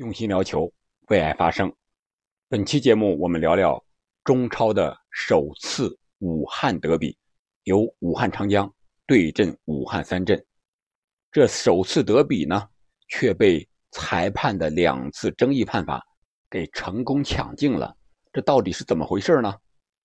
[0.00, 0.72] 用心聊球，
[1.08, 1.70] 为爱发声。
[2.48, 3.84] 本期节目，我们聊聊
[4.24, 7.14] 中超的首次武汉德比，
[7.64, 8.72] 由武汉长江
[9.06, 10.42] 对阵武汉三镇。
[11.30, 12.66] 这首次德比呢，
[13.08, 16.02] 却被裁判的两次争议判罚
[16.48, 17.94] 给成功抢镜了。
[18.32, 19.54] 这到底是怎么回事呢？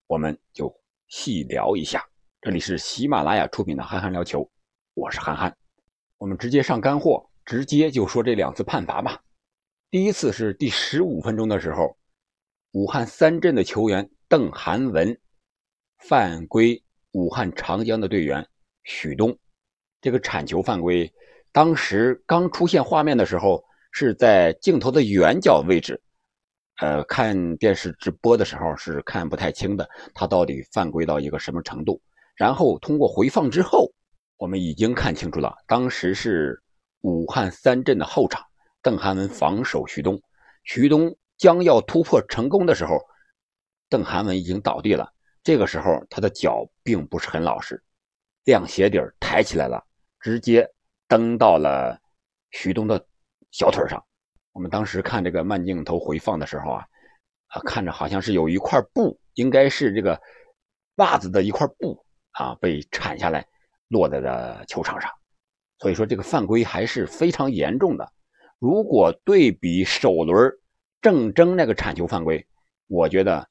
[0.07, 0.69] 我们就
[1.07, 2.05] 细聊一下。
[2.41, 4.41] 这里是喜马拉雅出品的《憨憨聊球》，
[4.93, 5.55] 我是憨憨。
[6.17, 9.21] 我们直接上干货，直接就说这两次判罚吧。
[9.95, 11.95] 第一次是第十五分钟的时候，
[12.73, 15.17] 武汉三镇的球员邓涵文
[15.99, 16.83] 犯规，
[17.13, 18.45] 武汉长江的队员
[18.83, 19.33] 许东，
[20.01, 21.09] 这个铲球犯规，
[21.53, 25.97] 当时刚出现画面的时候是在镜头的远角位置，
[26.81, 32.01] 呃，看电视直播的时候是看不太清的，他到底犯规到一个什么程度？
[32.35, 33.89] 然后通过回放之后，
[34.35, 36.61] 我们已经看清楚了，当时是
[36.99, 38.45] 武汉三镇的后场。
[38.85, 40.21] 邓涵文防守徐东，
[40.63, 43.03] 徐东将要突破成功的时候，
[43.89, 45.11] 邓涵文已经倒地了。
[45.41, 47.83] 这个时候，他的脚并不是很老实，
[48.43, 49.83] 亮鞋底抬起来了，
[50.19, 50.69] 直接
[51.07, 51.99] 蹬到了
[52.51, 53.03] 徐东的
[53.49, 53.99] 小腿上。
[54.51, 56.85] 我们当时看这个慢镜头回放的时候啊，
[57.47, 60.21] 啊，看着好像是有一块布，应该是这个
[60.97, 61.99] 袜子的一块布
[62.33, 63.43] 啊，被铲下来
[63.87, 65.09] 落在了球场上。
[65.79, 68.11] 所以说，这个犯规还是非常严重的。
[68.59, 70.51] 如果对比首轮
[71.01, 72.45] 郑铮那个铲球犯规，
[72.87, 73.47] 我觉得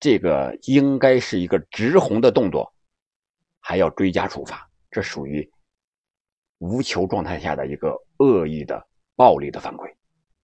[0.00, 2.72] 这个应该是一个直红的动作，
[3.60, 5.48] 还要追加处罚，这属于
[6.58, 9.88] 无球状态下的一个恶意的暴力的犯规。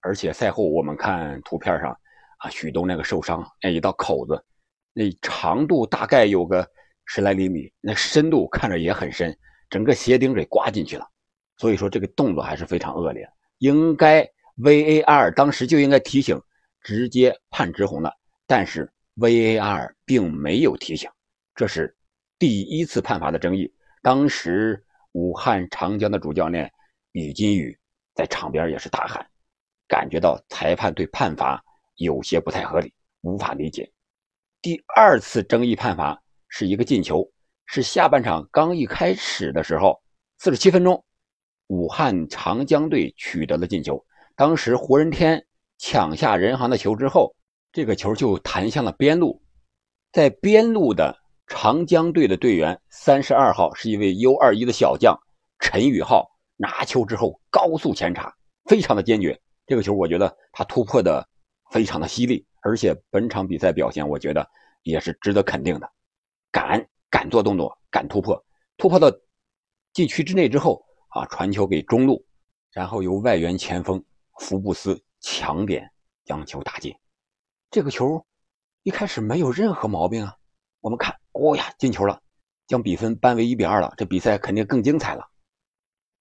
[0.00, 1.90] 而且赛后我们看图片上
[2.38, 4.44] 啊，许东那个受伤那一道口子，
[4.92, 6.64] 那长度大概有个
[7.06, 9.36] 十来厘米，那深度看着也很深，
[9.68, 11.08] 整个鞋顶给刮进去了。
[11.56, 13.28] 所以说这个动作还是非常恶劣。
[13.58, 16.40] 应该 VAR 当时就应该提醒，
[16.80, 18.12] 直接判直红了。
[18.46, 21.10] 但是 VAR 并没有提醒，
[21.54, 21.94] 这是
[22.38, 23.72] 第一次判罚的争议。
[24.02, 24.82] 当时
[25.12, 26.70] 武汉长江的主教练
[27.12, 27.76] 李金羽
[28.14, 29.26] 在场边也是大喊，
[29.86, 31.62] 感觉到裁判对判罚
[31.96, 32.92] 有些不太合理，
[33.22, 33.90] 无法理解。
[34.62, 37.28] 第二次争议判罚是一个进球，
[37.66, 40.00] 是下半场刚一开始的时候，
[40.38, 41.04] 四十七分钟。
[41.68, 44.04] 武汉长江队取得了进球。
[44.34, 45.46] 当时胡仁天
[45.78, 47.34] 抢下任航的球之后，
[47.72, 49.42] 这个球就弹向了边路，
[50.12, 55.18] 在边路的长江队的队员三十二号是一位 U 二一的小将
[55.58, 58.34] 陈宇浩，拿球之后高速前插，
[58.64, 59.38] 非常的坚决。
[59.66, 61.28] 这个球我觉得他突破的
[61.70, 64.48] 非常的犀利，而且本场比赛表现我觉得
[64.82, 65.90] 也是值得肯定的，
[66.50, 68.42] 敢敢做动作，敢突破，
[68.78, 69.12] 突破到
[69.92, 70.82] 禁区之内之后。
[71.08, 71.26] 啊！
[71.26, 72.24] 传球给中路，
[72.70, 74.04] 然后由外援前锋
[74.38, 75.90] 福布斯抢点
[76.24, 76.94] 将球打进。
[77.70, 78.24] 这个球
[78.82, 80.36] 一开始没有任何毛病啊！
[80.80, 82.20] 我们看，哦呀，进球了，
[82.66, 83.92] 将比分扳为一比二了。
[83.96, 85.28] 这比赛肯定更精彩了。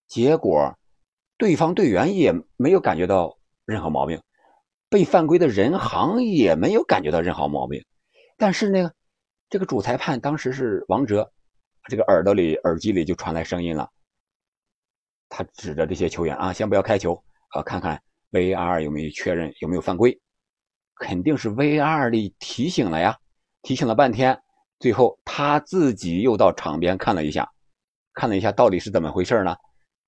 [0.07, 0.77] 结果，
[1.37, 4.21] 对方队员也没有感觉到任何毛病，
[4.89, 7.85] 被犯规的人行也没有感觉到任何毛病。
[8.37, 8.91] 但是呢，
[9.49, 11.31] 这个主裁判当时是王哲，
[11.89, 13.89] 这个耳朵里、耳机里就传来声音了。
[15.29, 18.01] 他指着这些球员啊，先不要开球啊，看看
[18.31, 20.19] VAR 有没有确认有没有犯规，
[20.95, 23.17] 肯定是 VAR 里提醒了呀，
[23.61, 24.39] 提醒了半天，
[24.79, 27.49] 最后他自己又到场边看了一下，
[28.13, 29.55] 看了一下到底是怎么回事呢？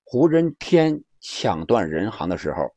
[0.04, 2.74] 胡人天抢断人行的时候，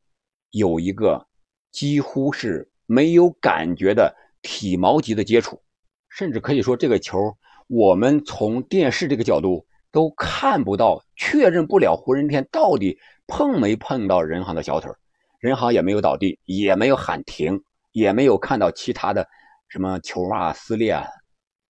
[0.50, 1.26] 有一个
[1.70, 5.62] 几乎是没有感觉的体毛级的接触，
[6.08, 7.36] 甚至可以说这个球，
[7.68, 9.66] 我们从电视这个角度。
[9.92, 14.90] 都看不到，确认不了胡人天到底碰没碰到任航的小腿，
[15.38, 19.28] 任航也没有倒地，也没有喊停，也没有看到其他的
[19.68, 21.06] 什么球袜撕裂啊，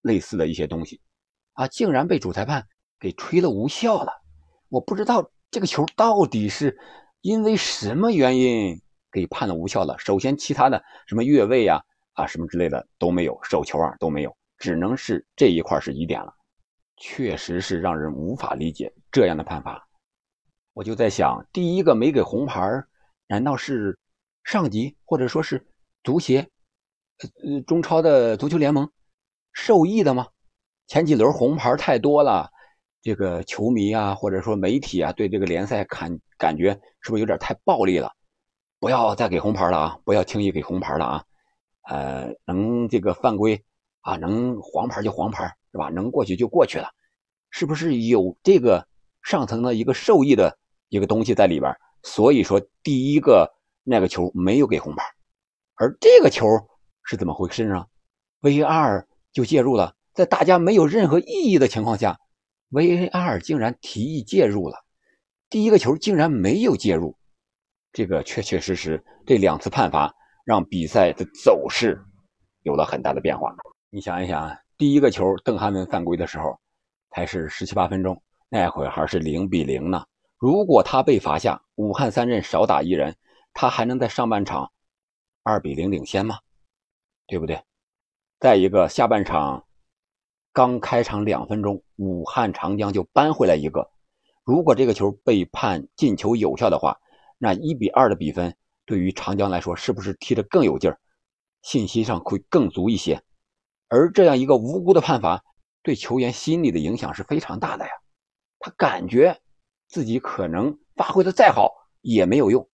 [0.02, 1.00] 类似的一些东西，
[1.54, 2.64] 啊，竟然被主裁判
[2.98, 4.12] 给吹了无效了。
[4.68, 6.78] 我不知道这个球到底是
[7.20, 8.80] 因为什么原因
[9.10, 9.96] 给判了无效了。
[9.98, 11.82] 首先，其他的什么越位呀
[12.14, 16.32] 啊什么之类的都没有，手球啊都没有，只能是这一块是疑点了。
[17.04, 19.88] 确实是让人无法理解这样的判罚，
[20.72, 22.84] 我就在想，第一个没给红牌，
[23.26, 23.98] 难道是
[24.44, 25.66] 上级或者说是
[26.04, 26.48] 足协，
[27.18, 28.88] 呃，中超的足球联盟
[29.52, 30.28] 受益的吗？
[30.86, 32.48] 前几轮红牌太多了，
[33.02, 38.12] 这个球迷啊，或者说媒体啊，对这个联赛感感觉是不是有点太暴力了？
[38.78, 39.98] 不要再给红牌了啊！
[40.04, 41.24] 不要轻易给红牌了啊！
[41.88, 43.64] 呃，能这个犯规
[44.02, 45.52] 啊，能黄牌就黄牌。
[45.72, 45.88] 是吧？
[45.88, 46.90] 能过去就过去了，
[47.50, 48.86] 是不是有这个
[49.22, 50.56] 上层的一个受益的
[50.88, 51.74] 一个东西在里边？
[52.02, 53.50] 所以说，第一个
[53.82, 55.04] 那个球没有给红牌，
[55.76, 56.46] 而这个球
[57.04, 57.86] 是怎么回事呢
[58.40, 62.18] ？VAR 就介入了，在大家没有任何异议的情况下
[62.70, 64.84] ，VAR 竟然提议介入了，
[65.48, 67.16] 第一个球竟然没有介入，
[67.92, 70.12] 这个确确实实这两次判罚
[70.44, 72.02] 让比赛的走势
[72.62, 73.54] 有了很大的变化。
[73.90, 76.58] 你想一想，第一个球邓涵文犯规的时候，
[77.12, 80.04] 才是十七八分钟，那会还是零比零呢。
[80.38, 83.14] 如果他被罚下，武汉三镇少打一人，
[83.54, 84.72] 他还能在上半场
[85.44, 86.40] 二比零领先吗？
[87.28, 87.62] 对不对？
[88.40, 89.64] 再一个，下半场
[90.52, 93.88] 刚开场两分钟，武汉长江就扳回来一个。
[94.42, 96.98] 如果这个球被判进球有效的话，
[97.38, 98.52] 那一比二的比分
[98.84, 100.98] 对于长江来说，是不是踢得更有劲儿？
[101.62, 103.22] 信息上会更足一些。
[103.92, 105.44] 而这样一个无辜的判罚，
[105.82, 107.90] 对球员心理的影响是非常大的呀。
[108.58, 109.38] 他感觉。
[109.88, 112.66] 自己可能发挥的再好也没有用，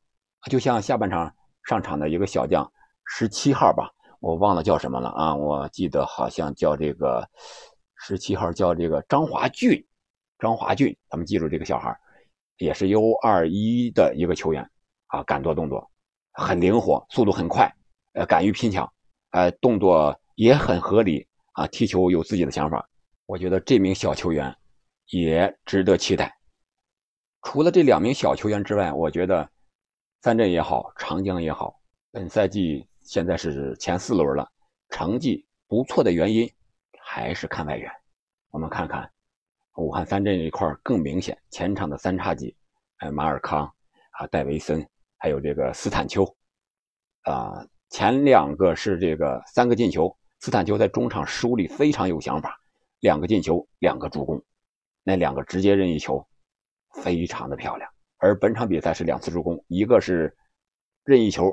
[0.49, 1.35] 就像下半场
[1.65, 2.73] 上场的一个小将，
[3.05, 7.29] 十七号吧，我忘了叫什么了啊，我记得好像叫这个
[7.97, 9.85] 十七号叫这个张华俊，
[10.39, 11.99] 张华俊，咱们记住这个小孩，
[12.59, 14.71] 也是 U 二一的一个球员
[15.09, 15.91] 啊，敢做动作，
[16.35, 17.69] 很灵活，速度很快，
[18.13, 18.89] 呃，敢于拼抢，
[19.31, 22.89] 呃，动作也很合理啊，踢球有自己的想法，
[23.27, 24.57] 我觉得这名小球员
[25.09, 26.33] 也值得期待。
[27.43, 29.51] 除了这两名小球员之外，我觉得
[30.23, 31.81] 三镇也好，长江也好，
[32.13, 34.49] 本赛季现在是前四轮了，
[34.91, 36.49] 成绩不错的原因
[37.01, 37.91] 还是看外援。
[38.53, 39.11] 我们看看
[39.75, 42.57] 武汉三镇这一块更明显，前场的三叉戟，
[42.99, 43.65] 哎，马尔康
[44.13, 46.25] 啊，戴维森，还有这个斯坦丘，
[47.23, 52.59] 啊，前两个是这个三个进球，斯坦丘在中场梳理非常有想法，
[53.01, 54.43] 两个进球，两个助攻，
[55.03, 56.27] 那两个直接任意球。
[57.03, 60.35] 非常的漂亮，而本场比赛是两次助攻，一个是
[61.05, 61.53] 任意球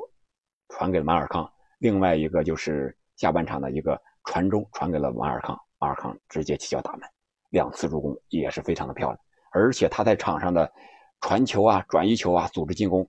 [0.70, 1.48] 传给了马尔康，
[1.78, 7.02] 另外一个就是下半场的一个传中传给了马尔康，马尔康直接起脚打门，
[7.50, 9.20] 两次助攻也是非常的漂亮，
[9.52, 10.72] 而且他在场上的
[11.20, 13.08] 传球啊、转移球啊、组织进攻，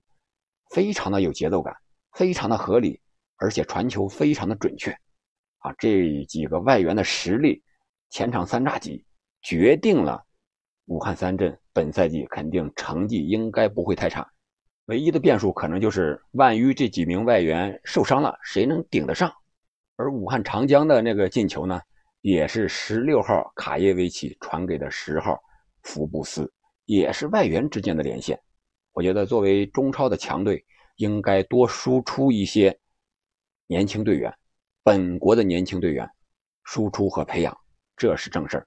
[0.75, 1.75] 非常的有节奏感，
[2.11, 3.01] 非常的合理，
[3.37, 4.95] 而且传球非常的准确，
[5.59, 7.63] 啊，这几个外援的实力，
[8.09, 9.05] 前场三叉戟
[9.41, 10.23] 决定了。
[10.85, 14.25] 武汉三镇本赛季肯定成绩应该不会太差，
[14.85, 19.29] 唯一的变数可能就是万一这几名外援受伤了，谁能顶得上？
[19.97, 21.81] 而武汉长江的那个进球呢，
[22.21, 25.37] 也是十六号卡耶维奇传给的十号
[25.83, 26.49] 福布斯，
[26.85, 28.39] 也是外援之间的连线。
[28.93, 30.63] 我觉得作为中超的强队，
[30.95, 32.79] 应该多输出一些
[33.65, 34.33] 年轻队员，
[34.87, 36.09] 本国的年轻队员，
[36.63, 37.57] 输出和培养，
[37.97, 38.65] 这是正事儿。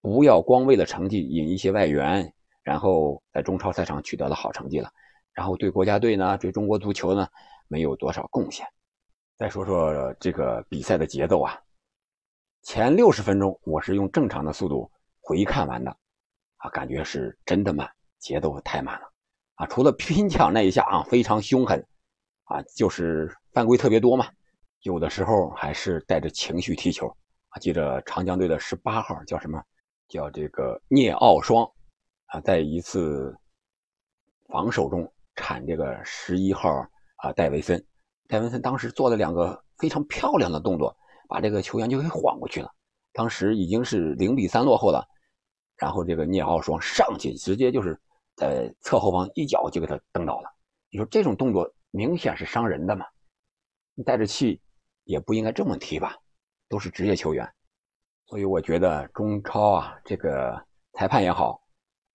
[0.00, 2.32] 不要光为了成绩引一些外援，
[2.62, 4.88] 然后在中超赛场取得了好成绩了，
[5.32, 7.26] 然后对国家队呢，对中国足球呢
[7.66, 8.64] 没有多少贡献。
[9.36, 11.60] 再说说这个比赛的节奏啊，
[12.62, 14.88] 前六十分钟我是用正常的速度
[15.20, 15.90] 回看完的，
[16.58, 17.90] 啊，感觉是真的慢，
[18.20, 19.12] 节奏太慢了，
[19.56, 21.84] 啊，除了拼抢那一下啊非常凶狠，
[22.44, 24.28] 啊，就是犯规特别多嘛，
[24.86, 27.08] 有的时候还是带着情绪踢球
[27.48, 27.58] 啊。
[27.58, 29.60] 记着长江队的十八号叫什么？
[30.06, 31.68] 叫这个聂奥双，
[32.26, 33.36] 啊，在一次
[34.48, 36.70] 防守中铲这个十一号
[37.16, 37.84] 啊戴维森，
[38.28, 40.96] 戴维森当时做了两个非常漂亮的动作，
[41.28, 42.72] 把这个球员就给晃过去了。
[43.12, 45.04] 当时已经是零比三落后了，
[45.76, 48.00] 然后这个聂奥双上去直接就是
[48.36, 50.48] 在侧后方一脚就给他蹬倒了。
[50.90, 53.04] 你说这种动作明显是伤人的嘛？
[53.96, 54.60] 你带着气
[55.06, 56.14] 也不应该这么踢吧？
[56.68, 57.50] 都是职业球员。
[58.26, 60.60] 所以我觉得中超啊，这个
[60.92, 61.62] 裁判也好，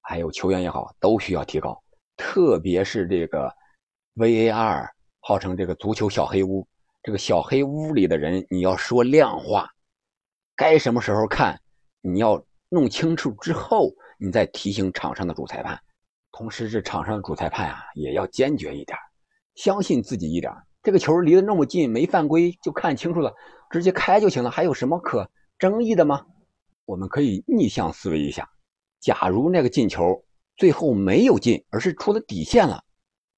[0.01, 1.81] 还有球员也好，都需要提高。
[2.17, 3.51] 特别是这个
[4.15, 4.89] VAR，
[5.21, 6.67] 号称这个足球小黑屋，
[7.01, 9.69] 这个小黑屋里的人，你要说量化，
[10.55, 11.59] 该什么时候看，
[12.01, 15.81] 你要弄清楚之后，你再提醒场上的主裁判。
[16.33, 18.97] 同时，这场上的主裁判啊，也要坚决一点，
[19.55, 20.51] 相信自己一点。
[20.83, 23.33] 这个球离得那么近，没犯规就看清楚了，
[23.69, 25.29] 直接开就行了，还有什么可？
[25.59, 26.25] 争议的吗？
[26.85, 28.49] 我们可以逆向思维一下，
[28.99, 30.25] 假如那个进球
[30.57, 32.83] 最后没有进，而是出了底线了，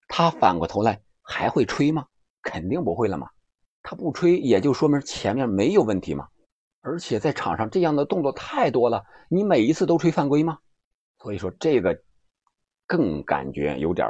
[0.08, 2.08] 他反过头来还会吹吗？
[2.42, 3.30] 肯定不会了嘛。
[3.82, 6.28] 他不吹，也就说明前面没有问题嘛。
[6.82, 10.58] 而且在场上这样的动作太多了，你每一次都吹犯规吗？
[11.20, 11.98] 所以说这个
[12.88, 14.08] 更感觉有点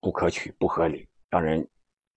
[0.00, 1.66] 不可取、不合理，让人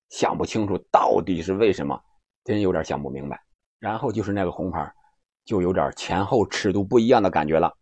[0.10, 2.02] 想不清楚到底是为什么，
[2.44, 3.44] 真有点想不明白。
[3.80, 4.94] 然后就是那个红牌。
[5.46, 7.78] 就有点前后尺度不一样的感觉了。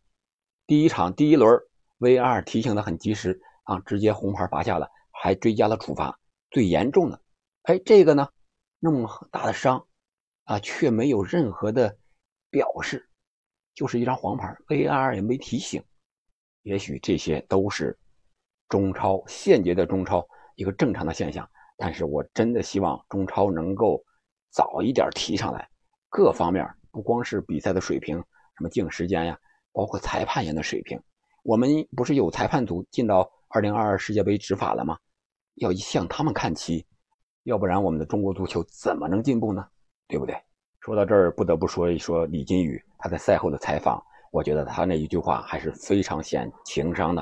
[0.67, 1.57] 第一场第一轮
[1.99, 6.19] ，VR 提醒的很及时啊，直接红牌罚下了，还追加了处罚，
[6.51, 7.21] 最严重的。
[7.61, 8.27] 哎，这个呢，
[8.79, 9.87] 那么大的伤
[10.43, 11.97] 啊，却没有任何的
[12.49, 13.09] 表示，
[13.73, 15.81] 就是一张黄牌，VR 也没提醒。
[16.63, 17.97] 也许这些都是
[18.67, 21.49] 中超现阶的中超一个正常的现象，
[21.85, 24.01] 但是我真的希望中超能够
[24.49, 25.67] 早一点提上来，
[26.07, 28.15] 各方面不光是比赛的水平，
[28.57, 29.37] 什么净时间呀，
[29.73, 30.97] 包括裁判员的水平。
[31.43, 34.97] 我们不是有裁判组进到2022世界杯执法了吗？
[35.55, 36.85] 要向他们看齐，
[37.43, 39.67] 要不然我们的中国足球怎么能进步呢？
[40.07, 40.33] 对不对？
[40.79, 44.01] 说到这儿，不得不说一说李金羽他在赛后的采访。
[44.31, 47.21] 我觉得他那一句话还是非常显情商的，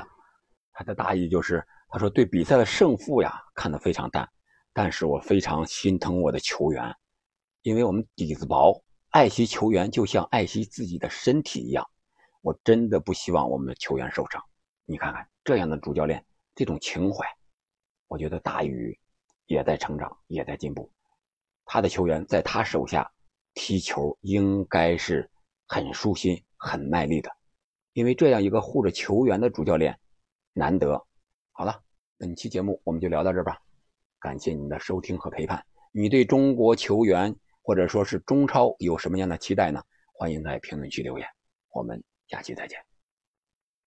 [0.72, 4.28] 他的大意就是，他说对比赛的胜负呀看得非常淡，
[4.72, 6.94] 但是我非常心疼我的球员，
[7.62, 11.88] 因为我们底子薄，爱惜球员就像爱惜自己的身体一样，
[12.40, 14.42] 我真的不希望我们的球员受伤。
[14.84, 16.24] 你看看这样的主教练，
[16.54, 17.26] 这种情怀，
[18.08, 18.98] 我觉得大宇
[19.46, 20.90] 也在成长，也在进步，
[21.64, 23.12] 他的球员在他手下
[23.54, 25.30] 踢球应该是
[25.66, 26.42] 很舒心。
[26.64, 27.28] 很卖力的，
[27.92, 29.98] 因为这样一个护着球员的主教练
[30.52, 31.04] 难得。
[31.50, 31.82] 好了，
[32.16, 33.58] 本期节目我们就聊到这吧，
[34.22, 35.60] 感谢您的收听和陪伴。
[35.90, 39.82] 你对中国球员或者说是中超有什么样的期待呢？
[40.14, 41.26] 欢迎在评论区留言，
[41.72, 42.78] 我们下期再见。